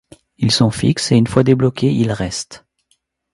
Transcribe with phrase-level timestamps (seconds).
[0.39, 2.65] Ils sont fixes et une fois débloqués ils restent.